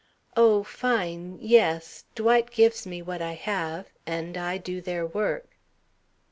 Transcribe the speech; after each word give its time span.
"Oh, 0.35 0.63
fine, 0.63 1.37
yes. 1.39 2.05
Dwight 2.15 2.49
gives 2.49 2.87
me 2.87 3.03
what 3.03 3.21
I 3.21 3.33
have. 3.33 3.85
And 4.07 4.35
I 4.35 4.57
do 4.57 4.81
their 4.81 5.05
work." 5.05 5.47